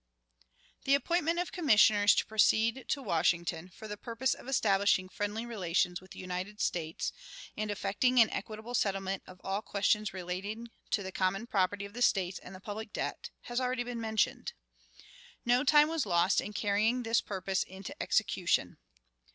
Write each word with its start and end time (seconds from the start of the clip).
The 0.85 0.95
appointment 0.95 1.37
of 1.37 1.51
Commissioners 1.51 2.15
to 2.15 2.25
proceed 2.25 2.85
to 2.87 3.03
Washington, 3.03 3.69
for 3.69 3.87
the 3.87 3.97
purpose 3.97 4.33
of 4.33 4.47
establishing 4.47 5.07
friendly 5.09 5.45
relations 5.45 6.01
with 6.01 6.09
the 6.09 6.17
United 6.19 6.59
States 6.59 7.11
and 7.55 7.69
effecting 7.69 8.19
an 8.19 8.31
equitable 8.31 8.73
settlement 8.73 9.21
of 9.27 9.39
all 9.43 9.61
questions 9.61 10.11
relating 10.11 10.69
to 10.89 11.03
the 11.03 11.11
common 11.11 11.45
property 11.45 11.85
of 11.85 11.93
the 11.93 12.01
States 12.01 12.39
and 12.39 12.55
the 12.55 12.59
public 12.59 12.91
debt, 12.93 13.29
has 13.41 13.61
already 13.61 13.83
been 13.83 14.01
mentioned. 14.01 14.53
No 15.45 15.63
time 15.63 15.87
was 15.87 16.07
lost 16.07 16.41
in 16.41 16.51
carrying 16.51 17.03
this 17.03 17.21
purpose 17.21 17.61
into 17.61 17.93
execution. 18.01 18.77